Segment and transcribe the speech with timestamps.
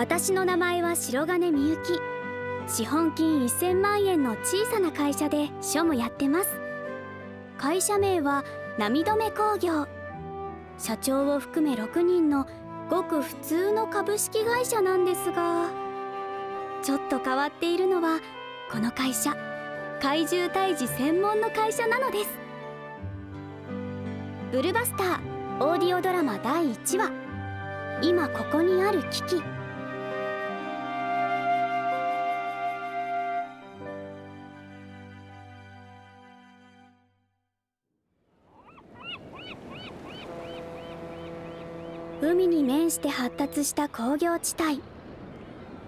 [0.00, 2.00] 私の名前は白金みゆき。
[2.66, 6.58] 資本金1000万円の小さな会社で庶務やってます。
[7.58, 8.42] 会社名は
[8.78, 9.86] 波止め工業。
[10.78, 12.46] 社長を含め6人の
[12.88, 15.68] ごく普通の株式会社なんですが
[16.82, 18.20] ちょっと変わっているのは
[18.72, 19.36] この会社。
[20.00, 22.30] 怪獣退治専門の会社なのです。
[24.50, 27.10] ブルバスターオーディオドラマ第1話。
[28.00, 29.59] 今ここにある危機
[42.22, 44.82] 海に面して発達した工業地帯。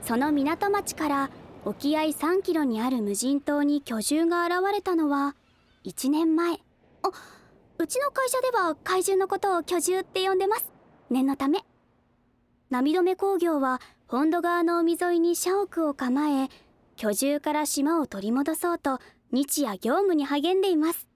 [0.03, 1.31] その港町から
[1.65, 5.37] 沖合3キロにある無人島に巨獣が現れたのは
[5.85, 6.55] 1年前。
[6.55, 7.11] あ
[7.79, 10.73] うちの会社では怪獣のことを巨獣って呼んでます。
[11.11, 11.59] 念のため。
[12.71, 16.49] 波止工業は本土側の海沿いに社屋を構え
[16.97, 19.01] 巨獣から島を取り戻そうと
[19.33, 21.07] 日夜業務に励んでいます。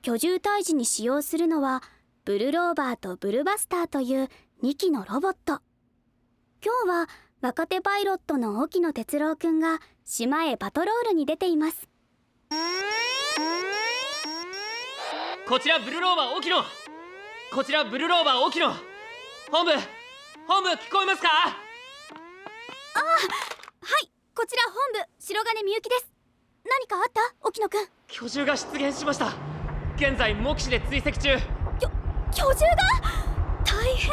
[0.00, 1.82] 居住退治に使用するのは
[2.24, 4.28] ブルローバーとブルバスターという
[4.62, 5.60] 2機のロボット。
[6.64, 7.08] 今日は
[7.40, 11.88] 若手パイロットの沖野哲郎くんが島へパトロールに出ています。
[15.48, 16.62] こちらブルローバー沖野。
[17.52, 18.68] こちらブルローバー沖野。
[19.50, 19.72] 本部
[20.46, 21.28] 本部聞こえますか？
[21.28, 21.56] あは
[24.04, 24.10] い。
[24.32, 26.12] こちら本部白金みゆきです。
[26.64, 27.20] 何かあった？
[27.48, 27.86] 沖野くん。
[28.06, 29.32] 巨獣が出現しました。
[29.96, 31.36] 現在目視で追跡中
[32.34, 32.82] 巨獣が
[33.62, 34.10] 大変。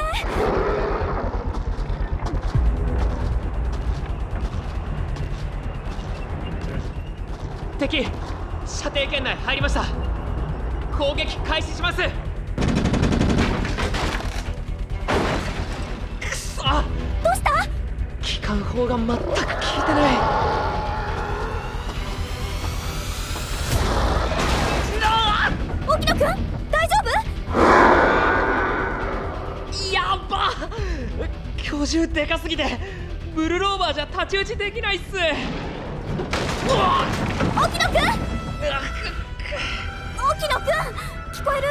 [7.80, 8.06] 敵
[8.66, 9.86] 射程圏内入りました。
[10.98, 12.02] 攻撃開始します。
[16.20, 16.62] くそ。
[16.62, 16.70] ど
[17.32, 17.66] うした？
[18.22, 19.40] 機関砲が全く効いて
[19.94, 20.12] な
[20.56, 20.59] い
[31.90, 32.78] 巨獣でかすぎて
[33.34, 35.06] ブルローバーじゃ太刀打ちできないっす。
[35.08, 35.18] 沖
[37.80, 37.98] 野くん！
[40.22, 40.70] 沖野くん！
[41.34, 41.62] 聞こえ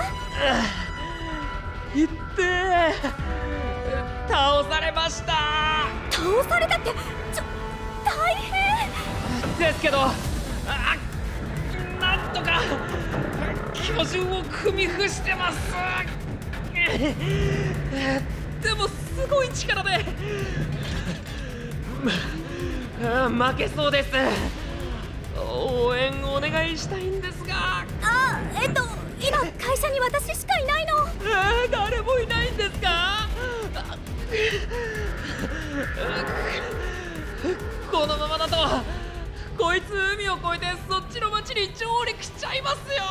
[1.94, 2.00] る？
[2.00, 2.08] いっ。
[2.08, 2.42] て。
[2.42, 2.94] え
[4.26, 5.86] 倒されました。
[6.10, 7.44] 倒されたってちょ
[8.04, 9.56] 大変！
[9.56, 10.12] ですけどあ
[12.00, 12.60] なんとか
[13.72, 15.58] 巨獣を組み伏してます
[18.62, 20.04] でもすごい力で。
[23.04, 24.10] あ 負けそうです。
[25.36, 27.84] 応援お願いしたいんですが。
[28.02, 28.82] あえっと
[29.20, 30.94] 今会社に私しかいないの。
[31.24, 33.26] えー誰もいないんですか。
[37.90, 38.56] このままだと
[39.56, 43.02] こいつ海を越えてそっちの町に上陸しちゃいますよ。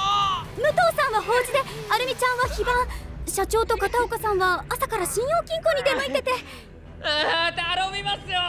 [0.56, 1.60] 武藤さんは法事で
[1.90, 2.76] アルミちゃんは非番
[3.38, 6.32] 社長と片岡さんは朝から信用金庫に出向いてて。
[7.04, 8.40] 頼みますよ。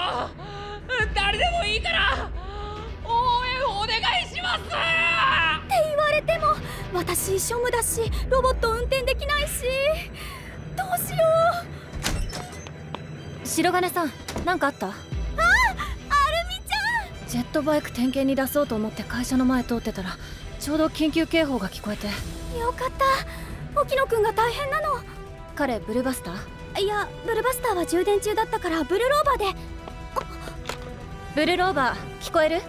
[1.15, 2.31] 誰でもいいから。
[3.05, 4.63] 応援お願いします。
[4.71, 6.55] 言われても
[6.95, 8.01] 私庶務だし
[8.31, 9.65] ロボット運転できないし。
[10.75, 11.19] どうしよ
[13.45, 13.47] う。
[13.47, 14.13] 白金さん
[14.47, 14.87] 何かあった？
[14.87, 14.97] アルミ
[17.27, 20.17] ちジェットバイク点検に出そうと思って会社の前通ってたら
[20.59, 22.09] ちょうど緊急警報が聞こえて。
[22.09, 22.11] ゃ
[22.57, 23.05] んよかった
[23.83, 25.01] 沖野くんが大変なの。
[25.55, 26.83] 彼ブルーバスター？
[26.83, 29.59] いやブルバスターは充電中だったからブルローバーで。
[31.35, 32.57] ブルーローバー聞こえる？
[32.57, 32.61] は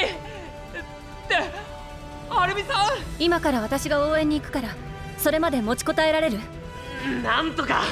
[0.00, 0.06] い。
[0.06, 0.10] っ
[1.28, 1.36] て
[2.30, 4.68] アルミさ今から私が応援に行くから
[5.16, 6.38] それまで持ちこたえられる？
[7.06, 7.82] んなんとか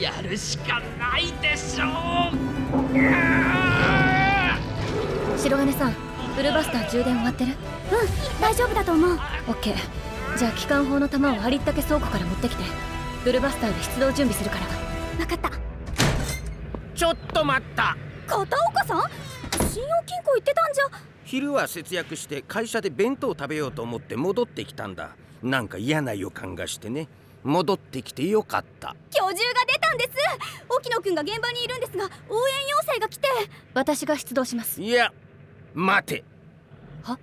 [0.00, 1.86] やるしかないでしょ
[2.32, 2.38] う。
[5.38, 5.94] 白金さん
[6.36, 7.52] ブルーバスター充電終わってる？
[7.52, 7.58] うん
[8.40, 9.12] 大丈夫だと思う。
[9.12, 10.03] オッケー
[10.36, 12.64] じゃあ機関砲の弾をありったけ倉庫から持ってきて
[13.24, 14.66] ブルーバスターで出動準備するから。
[15.24, 15.50] 分かった。
[16.94, 17.96] ちょっと待った。
[18.26, 19.00] 片岡さん？
[19.68, 20.84] 信用金庫行ってたんじゃ。
[21.24, 25.16] 昼は節約して会社で弁当食べようと思って戻ってきたんだ。
[25.42, 27.08] なんか嫌な予感がしてね。
[27.44, 28.96] 戻ってきてよかった。
[29.10, 30.10] 巨獣が出たんです。
[30.68, 32.10] 沖野くんが現場にいるんですが応援
[32.70, 33.28] 要請が来て。
[33.72, 34.82] 私が出動します。
[34.82, 35.12] いや
[35.74, 36.24] 待て。
[37.02, 37.18] は？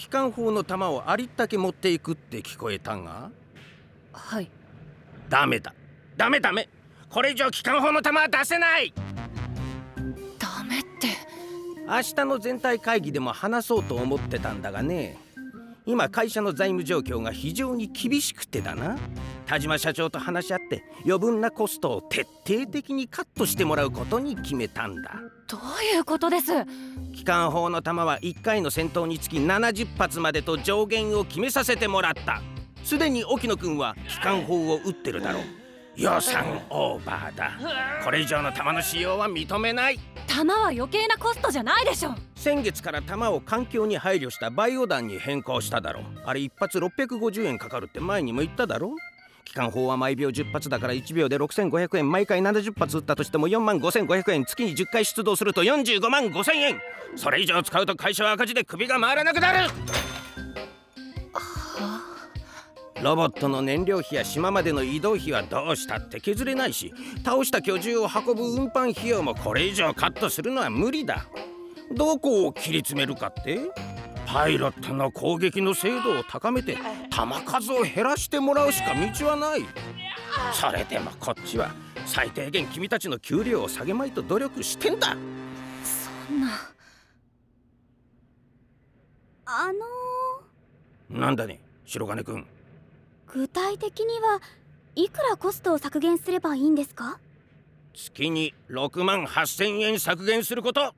[0.00, 3.30] 機関砲の弾をありったけ持っていくって聞こえたが。
[4.14, 4.50] はい。
[5.28, 5.74] ダメだ。
[6.16, 6.70] ダメダメ。
[7.10, 8.94] これ以上機関砲の弾は出せない。
[10.38, 11.08] ダメって。
[11.86, 15.18] 明日の全体会議でも話そうと思ってたんだがね
[15.86, 18.96] 今会社の財務状況が非常に厳しくてだな。
[19.46, 25.14] 田島社長と話し合って余分なコストを徹底的にカットしてもらうことに決めたんだ。
[25.48, 25.60] どう
[25.96, 26.52] いうことです？
[27.12, 32.40] 機関砲の弾は1回の戦闘につき70発までと上限を決めさせてもらった。
[32.84, 35.42] すでに沖野くんは機関砲を撃ってるだろう。
[35.96, 37.50] 予算オーバーだ。
[38.04, 39.98] これ以上の弾の使用は認めない
[40.30, 48.94] 弾は余計なコストじゃないでしょ先月から弾を環境に配慮したバイオ弾に変更しただろあれ一発650円かかるって前にも言っただろ
[49.44, 52.08] 機関砲は毎秒10発だから1秒で6500円。
[52.08, 56.80] 毎回70発撃ったとしても4万5500円月に10回出動すると45万5000円。
[57.16, 59.70] それ以上使うと会社は赤字で首が回らなくなる。
[63.02, 66.92] ロボットの燃料費や島までの移動費はどうしたって削れないし
[67.24, 71.26] 倒した巨獣を運ぶ運搬費用もこれ以上カットするのは無理だ。
[71.96, 73.58] どこを切り詰めるかって
[74.26, 76.78] パイロットの攻撃の精度を高めて
[77.10, 79.62] 弾数を減らしてもらうしか道はない。
[80.52, 81.72] それでもこっちは
[82.06, 85.16] 最低限君たちの給料を下げまいと努力してんだ。
[85.82, 86.48] そんな。
[89.46, 89.72] あ
[91.10, 92.46] のなんだね白金くん
[93.32, 94.40] 具体的には
[94.96, 97.20] いくらコストを削減すればいいんですか？
[97.94, 100.94] 月に6万8000円削減すること。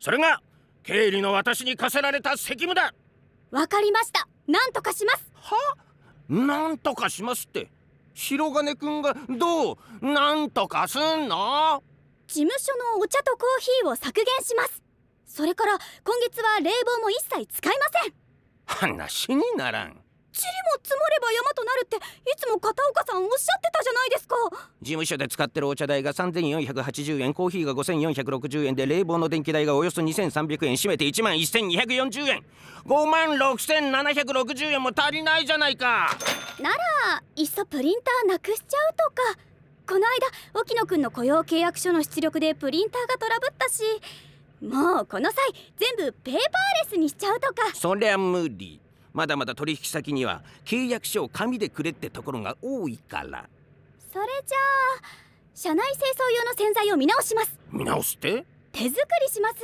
[0.00, 0.40] それが
[0.82, 2.94] 経理の私に課せられた責務だ。
[3.50, 4.26] わかりました。
[4.46, 5.30] なんとかします。
[5.34, 5.56] は？
[6.28, 7.70] なんとかしますって。
[8.14, 9.76] 白金くんがどう？
[10.00, 11.82] なんとかすんの？
[12.26, 14.82] 事務所のお茶とコーヒーを削減します。
[15.26, 18.14] それから今月は冷房も一切使いません。
[18.64, 19.88] 話にならん。
[19.88, 20.00] 塵も
[20.82, 21.43] 積もれば山
[22.54, 24.36] も片岡さんおっしゃってたじゃないですか。
[24.80, 30.74] 事務所で使ってるお茶代が3480円コーヒーが5460円で冷房の電気代がおよそ2300円。
[30.74, 32.44] 締めて1万1240円。
[32.86, 36.16] 5万6760円も足りないじゃないか。
[36.60, 36.76] なら
[37.36, 39.38] いっそプリンターなくしちゃうとか。
[39.86, 40.00] この
[40.54, 43.82] 間沖野くんの雇用契約書の出力でプリンターがトラブったし。
[44.62, 46.40] もうこの際全部ペーパー
[46.84, 47.74] レスにしちゃうとか。
[47.74, 48.80] そりゃ無理
[49.14, 53.48] まだまだ取引先には契約書を紙でくれってところが多いから。
[54.12, 54.58] それじゃ
[55.00, 55.06] あ
[55.54, 57.58] 社内清掃用の洗剤を見直します。
[57.70, 58.44] 見直すって？
[58.72, 58.96] 手作
[59.26, 59.56] りします。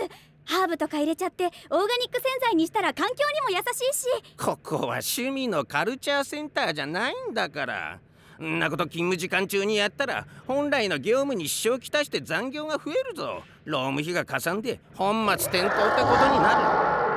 [0.44, 3.14] ハーブとか入れちゃってオーガニック洗剤にしたら環境
[3.49, 4.06] にも優しいし。
[4.37, 7.99] ここは趣味のカルチャーセンターじゃないんだから。
[8.41, 13.43] んなこと勤務時間中にやったら本来の業務に支障をきたして残業が増えるぞ。
[13.64, 17.10] 労務費がかさんで本末転倒ってことになる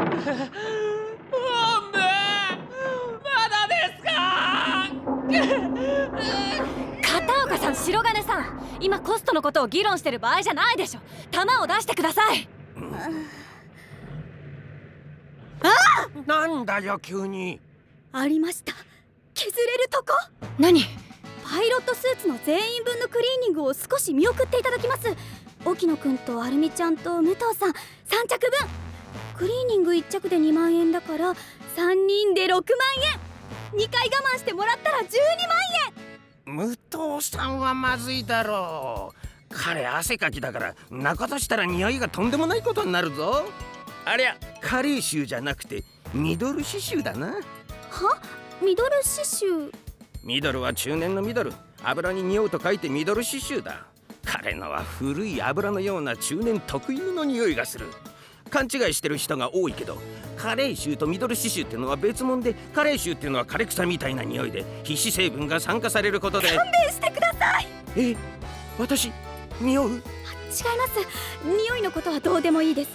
[7.02, 11.00] 片岡さん白金さん今コストのことを議論してる場合じゃないでしょ。
[11.30, 12.48] 弾を出してください。
[16.26, 17.60] なんだよ急に。
[18.12, 18.72] ありました。
[19.34, 20.06] 削れるとこ？
[20.58, 20.82] 何？
[21.44, 25.14] パイロットスーツの全員分のクリーニングを少し見送っていただきます。
[25.64, 27.74] 沖野くんとアルミちゃんと武藤さん3
[28.26, 28.50] 着分
[29.36, 31.34] クリーニング1着で2万円だから3
[32.06, 32.60] 人で6万
[33.12, 33.78] 円。
[33.78, 35.10] 2回我慢してもらったら12万
[36.46, 39.54] 武藤さんはまずいだろう。
[39.54, 43.44] 彼汗かきだから中としたら匂いがとんでもないことになるぞ。
[44.04, 47.28] ありゃカレー臭じゃなくてミドル刺繍だな。
[47.28, 47.42] 円は？
[48.62, 49.72] ミドル刺繍？
[50.24, 51.52] ミドルは中年のミドル。
[51.82, 53.86] 油に匂うと書いてミドル刺繍だ。
[54.24, 57.86] 彼のは古い油のような中年特有の匂いがする
[58.50, 59.96] 勘違いしてる人が多いけど
[60.36, 66.48] カレー臭とミドル刺繍ってのは別物でカレー臭っていうのは枯れ草みたいな匂いで皮脂成分が酸化されることで。
[66.48, 67.66] 勘弁してください。
[67.96, 68.16] え
[68.78, 69.12] 私
[69.60, 69.88] 匂う？
[69.90, 70.04] 違います。
[71.44, 72.90] 匂いのことはどうでもいいです。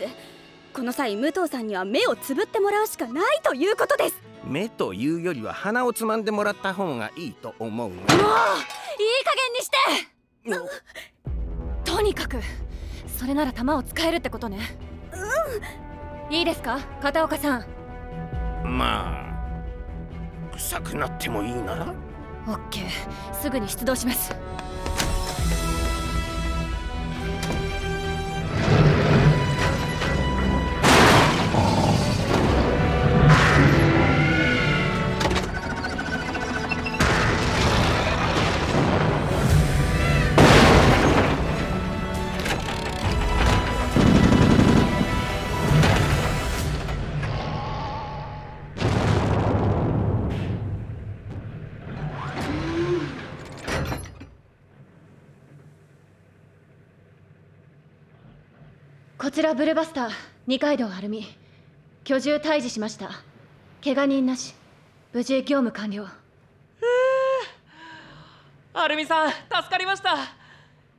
[0.74, 4.16] この際武藤さんには目をつぶってもらうしかないということです。
[4.46, 7.90] 目というよりは鼻をつまんでもらった方がいいと思う。
[7.90, 8.20] もういい加減
[9.58, 10.50] にして。
[10.50, 10.68] の
[11.86, 12.40] とにかく
[13.18, 14.60] それなら弾を使えるってことね
[15.16, 16.34] うん。
[16.34, 17.66] いいですか片岡さん？
[18.78, 21.94] まあ臭くなってもいいなら？
[22.48, 23.34] オッケー。
[23.34, 24.36] すぐに出動します
[59.36, 60.10] ちらブルバスター
[60.48, 61.28] 二階堂アルミ
[62.06, 63.10] 居住退治しました。
[63.84, 64.56] 怪我人なし。
[65.12, 66.08] 無事業務完了。
[68.74, 70.16] アルミさん助かりました。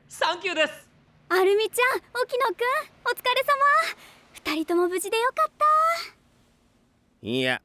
[0.07, 0.87] サンキューです。
[1.31, 2.65] アルミちゃん沖野くん
[3.11, 4.55] お疲れ様。
[4.55, 5.67] 二人とも無事でよかった。
[7.23, 7.63] いや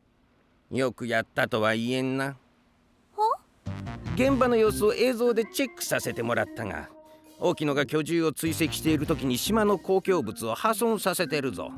[0.72, 2.38] よくやったとは言えんな。
[3.12, 3.24] ほ
[4.16, 6.88] 現場の様子を映像でチェックさせてもらったが
[7.42, 11.72] 沖野が居住を追跡している時に島の公共物を破損させてるぞ。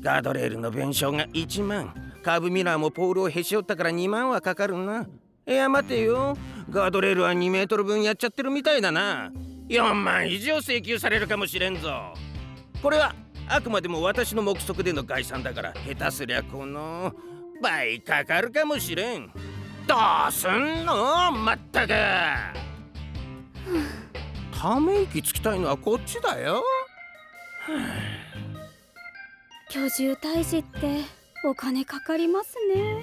[0.00, 1.92] ガードレールの弁償が1万。
[2.22, 5.06] カーブミラーもポールをへし折ったから2万はかかるな。
[5.46, 6.36] いや待てよ。
[6.70, 9.32] ガードレールは2メートル分やっちゃってるみたいだな。
[9.68, 12.14] 4万以上請求されるかもしれんぞ。
[12.82, 13.14] これは
[13.48, 17.12] あくまでも私の目測での概算だから下手すりゃこの
[17.60, 19.30] 倍かかるかもしれん。
[19.86, 19.96] ど
[20.28, 21.32] うすんの？
[21.32, 21.92] まったく。
[24.60, 26.62] ため息つきたいのはこっちだよ。
[29.70, 31.00] 居住退治って
[31.46, 33.02] お金かかりますね。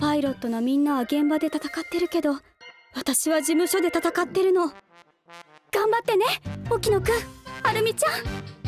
[0.00, 2.38] パイロットのみんなは現場で戦ってるけど
[2.92, 4.66] 私は事務所で戦ってるの。
[5.70, 6.24] 頑張ってね
[6.68, 7.12] 沖野くん。
[7.62, 8.59] アルミちゃん。